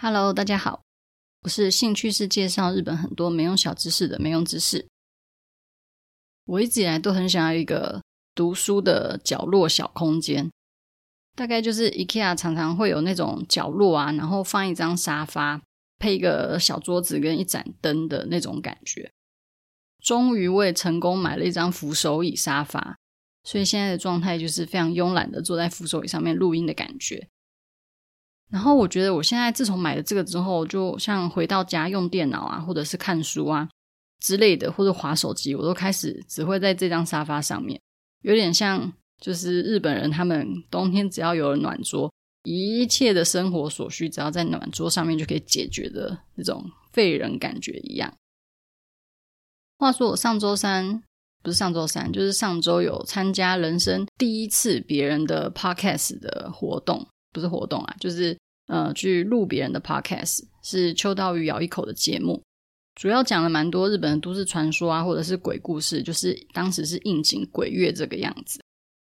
[0.00, 0.84] Hello，大家好，
[1.42, 4.86] 我是兴趣是介绍日本很多没用小知识的没用知识。
[6.44, 8.00] 我一直以来都很想要一个
[8.32, 10.52] 读书的角落小空间，
[11.34, 15.60] 大概就是 IKEA 常常会有那种角落啊，然后放一张沙发，
[15.98, 19.10] 配一个小桌子跟一盏灯的那种感觉。
[19.98, 22.96] 终于我也成功买了一张扶手椅沙发，
[23.42, 27.28] 所以现在的状态就是非常慵懒的坐在扶手椅上面录音的感觉。
[28.50, 33.68] 然后我觉得，我现在自从买了这个之后，就像回到家用电脑啊，或者是看书啊
[34.20, 37.78] 之类的，或者滑手机，我都开始只会在这张沙发上面，
[38.22, 42.10] 有点像就是日本人他们冬天只要有了暖桌，
[42.44, 48.10] 一切的生活所需只要在暖桌上面就可以解决的那种废人感觉一样。
[49.78, 51.02] 话说我上周三
[51.42, 57.06] 不是上周三，就是上周有参加人生第一次别人的 podcast 的活动。
[57.30, 58.36] 不是活动啊，就是
[58.68, 62.42] 呃，去录别人的 podcast，是秋刀鱼咬一口的节目，
[62.94, 68.60] 主要讲了蛮多日本的都市传说啊，或者是鬼故事，就是当时是应景鬼月这个样子。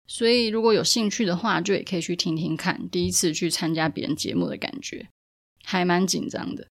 [0.08, 2.90] 所以如果有兴趣的话，就也可以去听听看。
[2.90, 5.08] 第一次去参加别人节目的感觉，
[5.64, 6.68] 还蛮紧张的。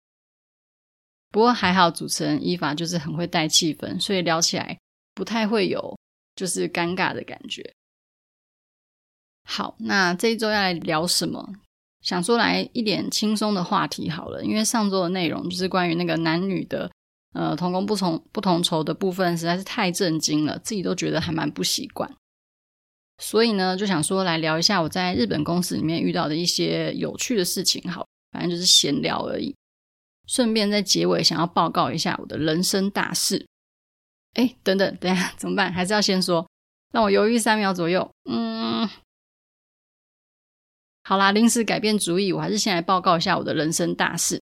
[1.32, 4.78] 不过还好，主持人伊法就是很会带气氛，所以聊起来
[5.14, 5.98] 不太会有
[6.36, 7.72] 就是尴尬的感觉。
[9.46, 11.54] 好，那这一周要来聊什么？
[12.02, 16.90] 想说来一点轻松的话题好了，因为上周的内容就是关于那个男女的
[17.34, 22.12] 呃同工不同不同酬的部分，实在是太震惊了，自己都觉得还蛮不习惯。
[23.20, 27.80] 所以呢，就想说来聊一下我在日本公司里面遇到的一些有趣的事情。
[27.90, 29.56] 好，反正就是闲聊而已。
[30.28, 33.46] 顺便在结尾想要报告一下我的人生大事。
[34.34, 35.72] 哎，等等，等下怎么办？
[35.72, 36.48] 还是要先说，
[36.92, 38.10] 让我犹豫三秒左右。
[38.28, 38.90] 嗯。
[41.12, 44.42] 好啦，临时改变主意，我还是先来报告一下我的人生大事，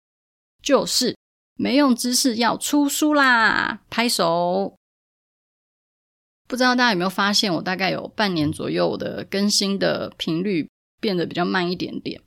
[0.62, 1.18] 就是
[1.56, 3.82] 没用知识要出书啦！
[3.90, 4.76] 拍手！
[6.48, 10.70] 不知道大家有没有发现，我大概有半年左右，我的更新的频率
[11.02, 12.22] 变得比较慢一点点，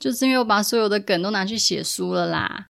[0.00, 2.66] 就是因为我把所有的梗都拿去写书了啦。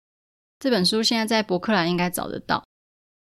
[0.61, 2.63] 这本书现在在博客来应该找得到。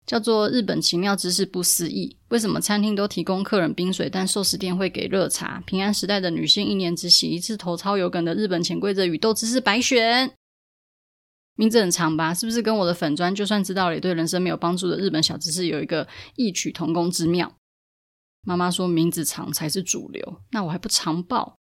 [0.05, 5.61] 叫做日本奇妙知识不思议，为什么餐厅都提供客人冰水，但寿司店会给热茶？
[5.65, 10.33] 平安时代的女性一年只洗一次头，超有梗的日本潜规则宇宙知识白选。
[11.55, 12.33] 名字很长吧？
[12.33, 17.55] 是不是跟我的粉专就算知道了也对人生没有帮助的日本小知识有一个异曲同工之妙？
[18.45, 21.55] 妈妈说名字长才是主流，那我还不长报？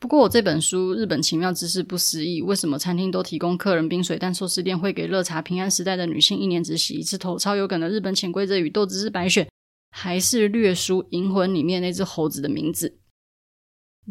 [0.00, 5.40] 不过我这本书《日本奇妙知识不思议》，为什么餐厅都提供客人冰水，但寿司店会给热茶？
[5.40, 9.48] 平安时代的女性一年只洗一次头，超有梗的日本潜规则与豆知识百选，
[9.90, 12.98] 还是略输《银魂》里面那只猴子的名字。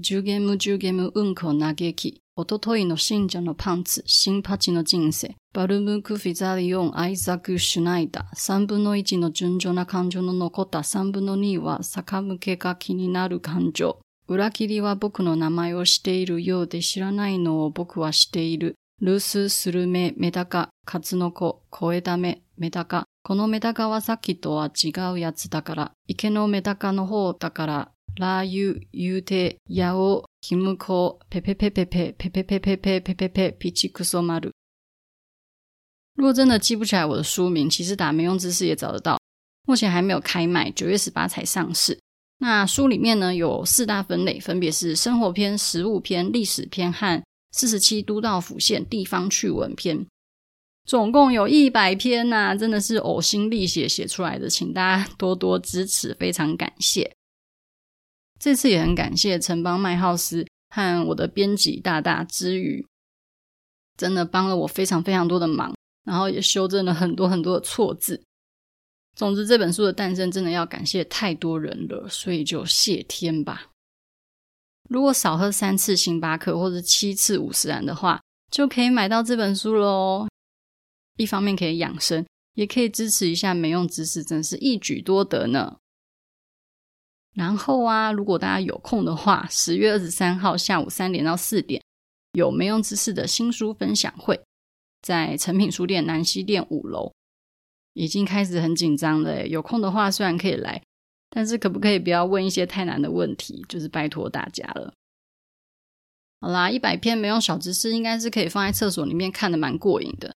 [0.02, 14.00] 10ゲーム10ゲームうんこ投げき、おとといの信者のパンツ、新八の人生、バルムクフィザリオン、アイザクシュナイダー、三分の一の纯情な感情の残った三分の二は逆向けが気になる感情。
[14.37, 18.77] 里切りは仆の名前をしているようで知らないのを仆はしている。
[19.01, 23.05] ルース、スルメ、メダカ、カツノコ、コエダメ、メダカ。
[23.23, 25.93] このメダカはさっきとは违うやつだから。
[26.07, 27.93] 池のメダカの方だから。
[28.17, 34.53] ラー油、言うて、ヤオ、キムコ、ペペペペペ、ペペペペペ、ペペペ、ピチクソマル。
[36.17, 39.19] 如果真的记不起来我的书名，其实打没用知识也找得到。
[39.67, 41.99] 目前还没有开卖，九月十八才上市。
[42.43, 50.07] 那书里面呢，有四大分类，分别是生活篇、食物篇、历史篇和四十七都道府县地方趣闻篇，
[50.87, 57.13] 总共有一百篇呐、真的是呕心沥血写出来的，请大家多多支持，非常感谢。
[58.39, 62.87] 这次也很感谢城邦麦浩斯和我的编辑大大之余，
[63.99, 65.75] 真的帮了我非常非常多的忙，
[66.05, 68.23] 然后也修正了很多很多的错字。
[69.21, 73.71] 总之，这本书的诞生真的要感谢太多人了，所以就谢天吧。
[74.89, 80.29] 如果少喝三次星巴克或者七次五十岚的话，就可以买到这本书了哦。
[81.19, 82.25] 一方面可以养生，
[82.55, 85.77] 也可以支持一下没用知识，真是一举多得呢。
[87.35, 91.83] 然后啊，如果大家有空的话，十月二十三号下午三点到四点
[92.33, 94.41] 有没用知识的新书分享会，
[95.03, 97.13] 在诚品书店南西店五楼。
[98.01, 100.83] 已经开始很紧张了，有空的话虽然可以来，
[101.29, 103.63] 但是可不可以不要问一些太难的问题？
[103.69, 104.95] 就是拜托大家了。
[106.41, 110.35] 好啦，一百篇没用小知识，应该是可以放在厕所里面看的蛮过瘾的，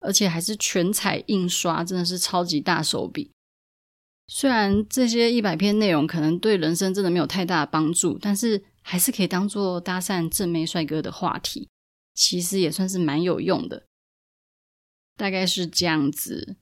[0.00, 3.30] 而且还是全彩印刷，真的是超级大手笔。
[4.26, 11.70] 虽然这些一百篇内容可能对人生真的没有太大的帮助，但是还是可以当做搭讪正妹帅哥的话题，
[12.14, 13.84] 其实也算是蛮有用的。
[15.16, 16.56] 大概是这样子，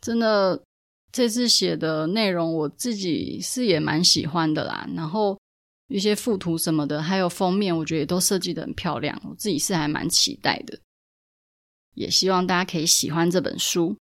[0.00, 0.62] 真的
[1.10, 4.88] 这次写的内容我自己是也蛮喜欢的啦。
[4.94, 5.38] 然后
[5.88, 10.78] 一些附图什么的，还有封面，我觉得也都设计得很漂亮，我自己是还蛮期待的。
[11.94, 13.96] 也希望大家可以喜欢这本书。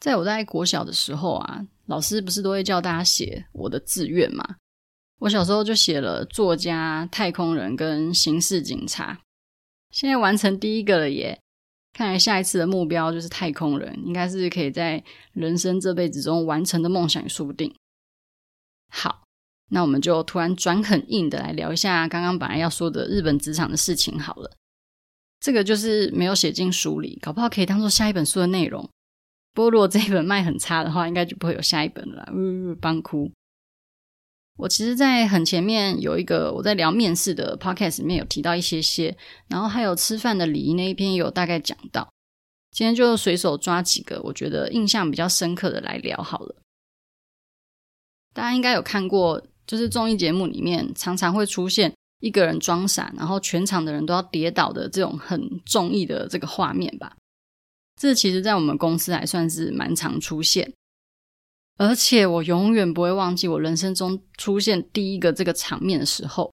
[0.00, 4.56] 在我在国小的时候啊，老师不是都会叫大家写我的志愿嘛？
[5.20, 9.20] 我小时候就写了作家、太空人跟刑事警察，
[9.92, 11.40] 现在完成第一个了耶！
[11.92, 15.02] 看来下一次的目标就是太空人，应该是可以在
[15.32, 17.74] 人生这辈子中完成的梦想，也说不定。
[18.88, 19.24] 好，
[19.70, 24.50] 那我们就突然转很硬的来聊一下刚刚本来要说的日本职场的事情好了。
[25.40, 28.88] 这个就是没有写进书里，搞不好可以当做下一本书的内容。
[29.52, 32.32] 不过如果这一本卖很差的话，应该就不会有下一本了啦。
[32.32, 33.30] 呜，帮哭。
[34.56, 39.16] 我其实，在很前面有一个我在聊面试的 podcast 里面有提到一些些，
[39.48, 42.08] 然后还有吃饭的礼仪那一篇也有大概讲到。
[42.70, 46.56] 今天就随手抓几个我觉得印象比较深刻的来聊好了。
[48.34, 57.16] 大家应该有看过，就是综艺节目里面常常会出现一个人装傻，然后全场的人都要跌倒的这种很综艺的这个画面吧？
[58.00, 60.72] 这其实在我们公司还算是蛮常出现。
[61.78, 66.52] 而且我永远不会忘记我人生中出现第一个这个场面的时候，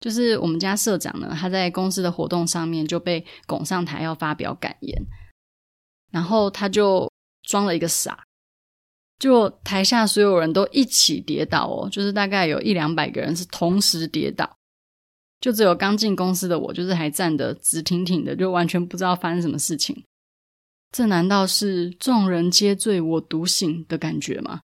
[0.00, 5.00] 就是我们家社长呢，他在公司的活动上面就被拱上台要发表感言，
[6.10, 7.10] 然后他就
[7.42, 8.24] 装了一个傻，
[9.18, 14.56] 就台下所有人都一起跌倒哦，就是大概有一两百个人是同时跌倒，
[15.40, 20.04] 就只有刚进公司的我，就是还站得直挺挺的，就完全不知道发生什么事情。
[20.90, 24.60] 这难道是众人皆醉我独醒的感觉吗？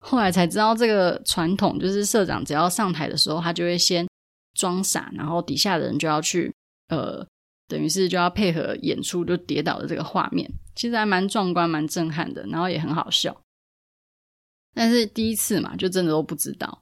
[0.00, 4.06] 后来才知道这个传统，就是社长只要上台的时候，他就会先
[4.54, 6.54] 装傻，然后底下的人就要去，
[6.88, 7.26] 呃，
[7.66, 13.36] 等于是就要配合演出，就跌倒的这个画面，其实还蛮壮观、蛮震撼的，然后也很好笑。
[14.74, 16.80] 但是第一次嘛，就真的都不知道，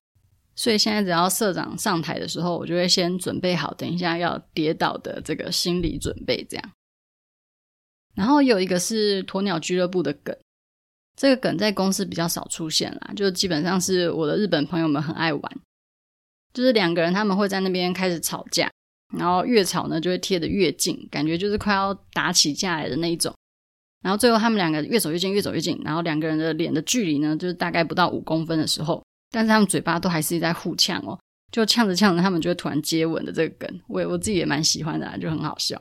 [0.55, 6.71] 所以现在只要社长上台的时候，我就会先准备好，等一下要跌倒的这个心理准备，这样。
[8.17, 10.35] 然后有一个是鸵鸟俱乐部的梗，
[11.17, 15.53] 这个梗在公司比较少出现啦，就基本上是我的日本朋友们很爱玩，
[16.55, 18.71] 就是两个人他们会在那边开始吵架，
[19.17, 23.35] 然后越吵呢就会贴得越近，感觉就是快要打起架来的那一种，
[24.03, 31.19] 然后最后他们两个越走越近，越走越近，然后两个人的脸的距离呢就是大概不到五公分的时候，但是他们嘴巴都还是在互呛哦，
[31.53, 35.79] 就呛着呛着，他们就会突然接吻的这个梗，我我自己也蛮喜欢的啦，就很好笑。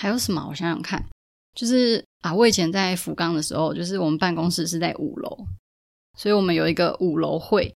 [0.00, 0.46] 还有什么？
[0.48, 1.04] 我想想看，
[1.56, 5.36] 就是啊，我以前在福冈的时候，就是我们办公室是在五楼，
[6.16, 7.74] 所以我们有一个五楼会，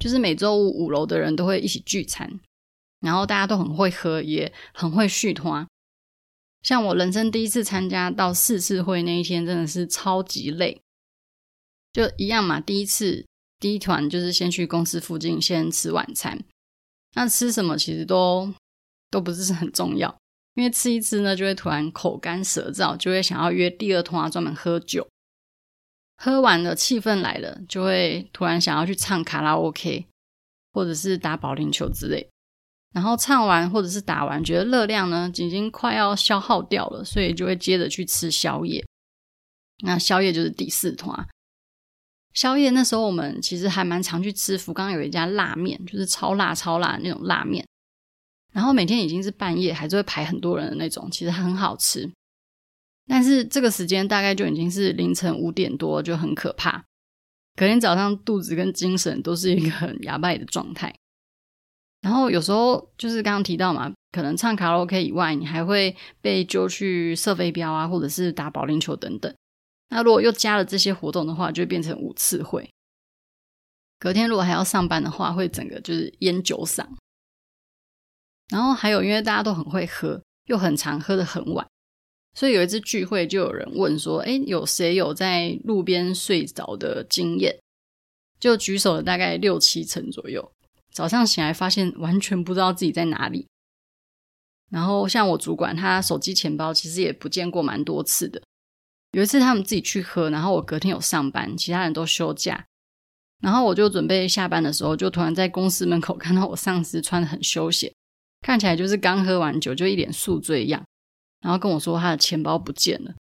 [0.00, 2.40] 就是每周五五楼的人都会一起聚餐，
[2.98, 5.64] 然后大家都很会喝，也很会续摊。
[6.62, 10.80] 像我人生第一次参加到四次会那一天，真的是超级累。
[11.92, 13.24] 就一样嘛，第一次
[13.60, 16.42] 第一团就是先去公司附近先吃晚餐，
[17.14, 18.52] 那吃什么其实都
[19.08, 20.16] 都不是很重要。
[20.60, 25.08] 因为吃一吃呢，就会突然口干舌燥，就会想要约第二通啊，专门喝酒。
[26.18, 30.04] 喝完了，气氛来了，就会突然想要去唱卡拉 OK，
[30.74, 32.28] 或者是打保龄球之类。
[32.92, 38.84] 然后唱完或者是打完，觉得热量呢已经快要消耗掉了，所以就会接着去吃宵夜。
[39.82, 41.26] 那宵夜就是第四团。
[42.34, 47.66] 宵夜那时候我们其实还蛮常去吃，福冈有一家辣面，就是超辣超辣的那种辣面。
[48.52, 52.10] 然后每天已经是半夜，还是会排很多人的那种，其实很好吃。
[53.06, 56.84] 但是这个时间大概就已经是凌晨五点多，就很可怕。
[57.56, 60.94] 隔天早上肚子跟精神都是一个很哑巴的状态。
[62.00, 69.34] 然后有时候就是刚刚提到嘛，可能唱卡拉 OK 以外，你还会被揪去射飞镖啊，或者是打保龄球等等。
[69.90, 72.70] 那如果又加了这些活动的话，就变成五次会。
[73.98, 76.86] 隔天如果还要上班的话，会整个就是烟酒嗓。
[78.50, 81.66] 然后还有，因为大家都很会喝，又很常喝得很晚，
[82.34, 87.56] 所以有一次聚会，就有人问说：“哎，有谁有在路边睡着的经验？”
[88.40, 90.52] 就举手了大概六七成左右。
[90.92, 93.46] 早上醒来发现完全不知道自己在哪里。
[94.70, 98.42] 然后像我主管，他手机钱包其实也不见过蛮多次的。
[99.12, 102.64] 有一次他们自己去喝，然后我隔天有上班，其他人都休假，
[103.40, 107.92] 然后我就准备下班的时候，就突然在公司门口看到我上司穿得很休闲。
[108.40, 110.84] 看起来就是刚喝完酒，就一脸宿醉样，
[111.40, 113.14] 然后跟我说他的钱包不见了，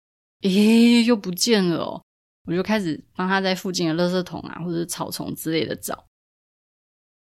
[0.42, 2.02] 咦，又不见了哦！
[2.46, 6.06] 我就开始帮他在附近的垃圾桶啊，或者是草丛之类的找。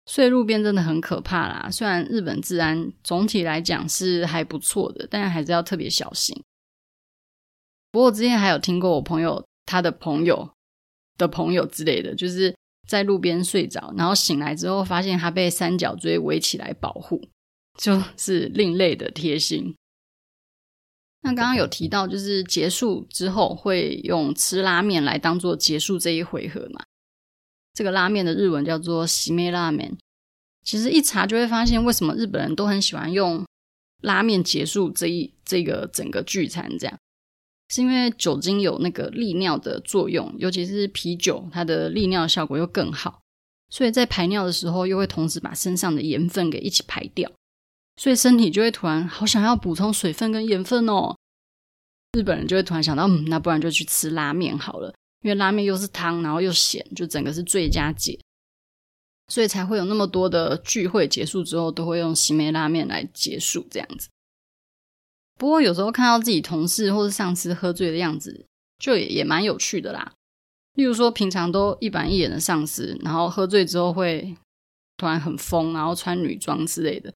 [0.07, 1.69] 睡路边真的很可怕啦。
[1.71, 6.43] 虽然日本治安总体来讲是还不错的，但还是要特别小心。
[7.93, 10.51] 不过我之前还有听过我朋友他的朋友
[11.19, 12.57] 的朋友之类的，就是
[12.89, 17.21] 在路边睡着，然后醒来之后发现他被三角锥围起来保护，
[17.81, 19.75] 就是另类的贴心。
[21.23, 26.85] 那刚刚有提到，就是结束之后会用吃拉面来当做结束这一回合嘛。
[27.73, 29.97] 这个拉面的日文叫做“缔め拉面”。
[30.63, 33.47] 其实一查就会发现，为什么日本人都很喜欢用
[34.03, 36.99] 拉面结束这一这个整个聚餐，这样
[37.69, 43.21] 是因为酒精有那个利尿的作用，尤其是啤酒，它的利尿效果又更好，
[43.71, 47.31] 所以在排尿的时候又会同时把身上的盐分给一起排掉，
[48.01, 51.15] 所以身体就会突然好想要补充水分跟盐分哦。
[52.13, 54.95] 日本人就会突然想到，嗯，那不然就去吃拉面好了。
[55.21, 58.19] 因为拉面又是汤，然后又咸，就整个是最佳解，
[59.29, 64.09] 所以才会有那么多的聚会结束之后都会用缔め拉面来结束这样子。
[65.39, 68.47] 不过有时候看到自己同事或是上司喝醉的样子，
[68.79, 70.11] 就也也蛮有趣的啦。
[70.73, 74.35] 例如说，平常都一板一眼的上司，然后喝醉之后会
[74.97, 77.13] 突然很疯，然后穿女装之类的，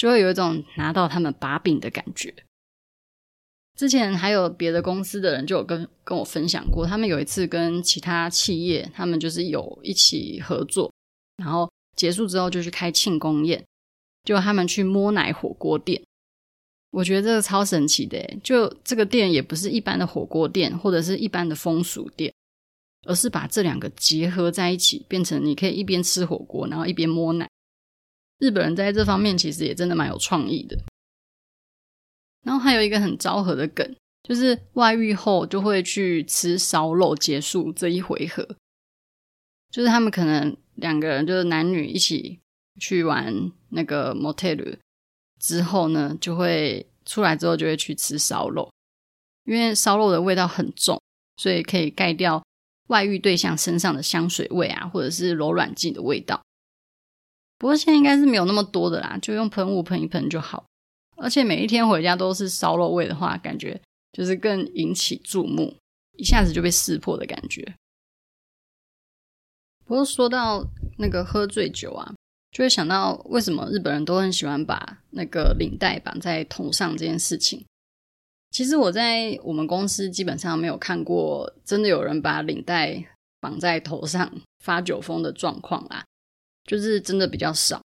[0.00, 2.34] 就会有一种拿到他们把柄的感觉。
[3.76, 10.90] 之前还有别的公司的人就有跟跟我分享过，他们有一次跟其他企业，他们就是有一起合作，
[11.36, 13.62] 然后结束之后就去开庆功宴，
[14.24, 16.02] 就他们去摸奶火锅店，
[16.92, 22.32] 我觉得这个超神奇的，就这个店也不是一般的火锅店或者是一般的风俗店，
[23.06, 27.46] 而是把这两个结合在一起，变成你可以一边吃火锅，然后一边摸奶。
[28.40, 30.76] 日本人在这方面其实也真的蛮有创意的。
[32.42, 38.56] 然后还有一个很昭和的梗，就是外遇后就会去吃烧肉结束这一回合。
[39.70, 42.40] 就是他们可能两个人就是男女一起
[42.80, 44.78] 去玩那个 motel
[45.38, 48.72] 之后呢，就会出来之后就会去吃烧肉，
[49.44, 51.00] 因为烧肉的味道很重，
[51.36, 52.42] 所以可以盖掉
[52.88, 56.40] 外遇对象身上的香水味啊，或者是柔软剂的味道。
[57.60, 60.64] 不过现在应该是没有那么多的啦，就用喷雾喷一喷就好。
[61.18, 63.78] 而且每一天回家都是烧肉味的话，感觉
[64.12, 65.76] 就是更引起注目，
[66.16, 67.74] 一下子就被识破的感觉。
[69.84, 70.64] 不过说到
[70.96, 72.14] 那个喝醉酒啊，
[72.50, 77.66] 就会想到为什么日本人都很喜欢把那个领带绑在头上这件事情。
[78.50, 83.04] 其实我在我们公司基本上没有看过真的有人把领带
[83.38, 84.32] 绑在头上
[84.64, 86.06] 发酒疯的状况啦，
[86.64, 87.82] 就是真的比较少。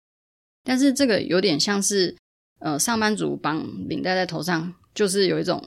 [0.63, 2.17] 但是这个有点像是。
[2.63, 5.67] 呃，上班族绑领带在头上，就是有一种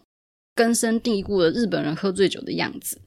[0.54, 3.02] 根深蒂固的日本人喝醉酒的样子。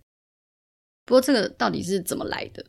[1.04, 2.66] 不过，这个到底是怎么来的？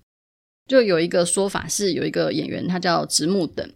[0.67, 3.67] 就有一个说法是，有一个演员，他叫直木等，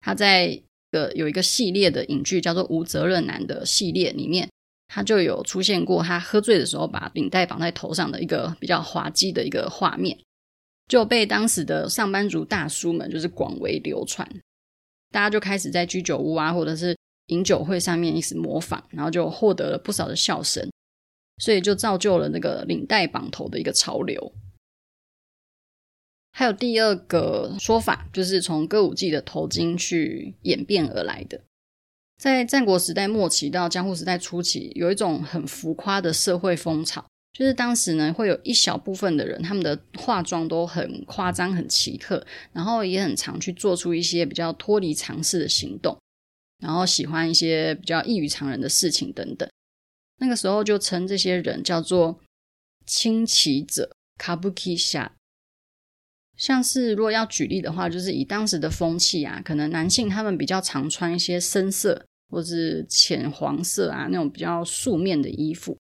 [0.00, 4.50] 他在一个有一个系列的影剧叫做《无责任男》的系列里面，
[4.88, 10.18] 他就有出现过他喝醉的时候把领带绑在头上的一个比较滑稽的一个画面，
[10.88, 14.26] 就被当时的上班族大叔们就是广为流传。
[15.10, 20.70] 大家就开始在居酒屋啊，或者是饮酒会上面一直模仿，然后就获得了不少的笑声，
[21.38, 24.32] 所以就造就了那个领带绑头的一个潮流。
[26.32, 31.42] 还有第二个说法，就是从歌舞伎的头巾去演变而来的。
[32.18, 37.06] 在战国时代末期到江户时代初期，有一种很浮夸的社会风潮。
[37.32, 45.96] 就是当时呢，会有一小部分的人，他们的化妆都很夸张、很奇特，然后也很常去做出一些比较脱离常识的行动，
[46.58, 49.48] 然后喜欢一些比较异于常人的事情等等。
[50.20, 52.18] 那个时候就称这些人叫做
[52.84, 54.76] 清奇者 （Kabuki
[56.36, 65.76] 像是如果要举例的话，就是以当时的风气啊，可能男性他们比较常穿一些深色或是浅黄色啊那种比较素面的衣服。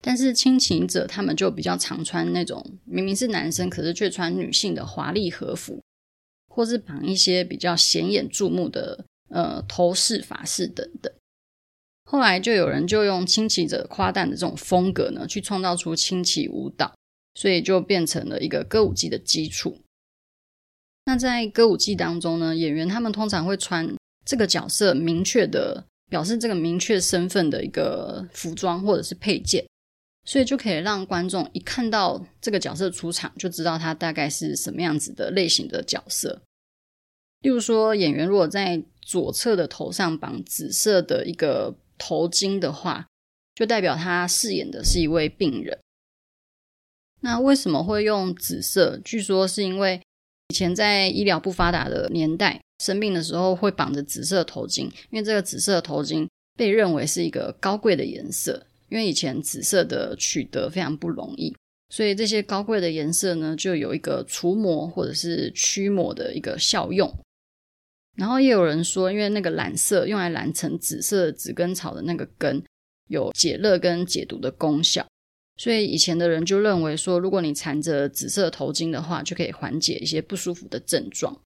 [0.00, 5.82] 但是侵奇者他们就比较常穿那种明明是男生，可是却穿女性的华丽和服，
[6.48, 11.12] 或是绑一些比较显眼注目的呃头饰、发饰等等。
[12.04, 16.94] 后来就有人就用侵奇者夸诞的这种风格呢，去创造出侵奇舞蹈，
[17.34, 19.78] 所以就变成了一个歌舞伎的基础。
[21.06, 29.66] 那在歌舞伎当中呢，演员他们通常会穿这个角色明确的表示这个明确身份的一个服装或者是配件。
[30.28, 36.42] 所以就可以让观众一看到这个角色出场，就知道他大概是什么样子的类型的角色。
[37.40, 43.06] 例如说，演员如果在左侧的头上绑紫色的一个头巾的话，
[43.54, 45.78] 就代表他饰演的是一位病人。
[47.22, 49.00] 那为什么会用紫色？
[49.02, 50.02] 据说是因为
[50.50, 61.54] 以前在医疗不发达的年代，生病的时候会绑着紫色头巾，因为这个紫色头巾被认为是一个高贵的颜色，因为以前紫色的取得非常不容易，
[61.90, 67.12] 所以这些高贵的颜色呢，就有一个除魔或者是驱魔的一个效用。
[68.16, 72.62] 然后也有人说，因为那个蓝色用来染成紫色的紫根草的那个根，
[73.08, 75.06] 有解热跟解毒的功效。
[75.56, 81.40] 所以以前的人就认为说，如果你缠着紫色头巾的话，就可以缓解一些不舒服的症状。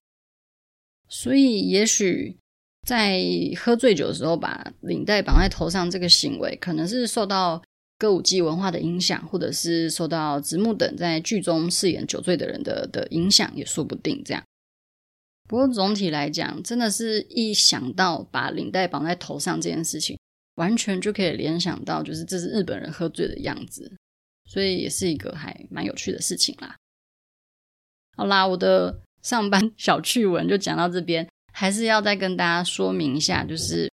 [1.07, 2.37] 所以也许
[2.85, 3.21] 在
[3.57, 7.63] 喝醉酒的时候把领带绑在头上这个行为，可能是受到
[7.97, 14.43] 歌舞伎文化的影响，或者是受到直木等在剧中饰演酒醉的人的的影响，也说不定这样。
[15.47, 20.17] 不过总体来讲，真的是一想到把领带绑在头上这件事情，
[20.55, 23.93] 完全就可以联想到，就是这是日本人喝醉的样子。
[24.45, 26.75] 所以也是一个还蛮有趣的事情啦。
[28.17, 33.89] 好啦，我的上班小趣闻就讲到这边，还是要再跟大家说明一下，就是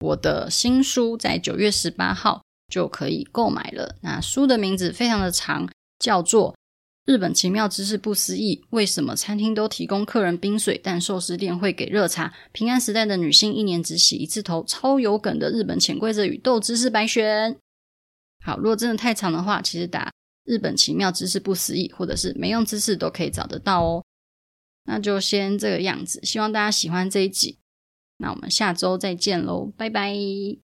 [0.00, 3.96] 我的新书在九月十八号就可以购买了。
[4.02, 6.52] 那书的名字非常的长，叫做
[7.04, 12.32] 《日本奇妙知识不思议：为什么餐厅都提供客人冰水，但寿司店会给热茶？
[12.52, 17.52] 平安时代的女性一年只洗一次头，超有梗的日本潜规则与豆知识白选》。
[18.44, 20.12] 好，如果真的太长的话，其实打
[20.46, 24.04] “日本奇妙知识不思议”或者是“没用知识”都可以找得到哦。
[24.86, 27.58] 那就先这个样子，希望大家喜欢这一集。
[28.18, 30.65] 那我们下周再见喽，拜拜。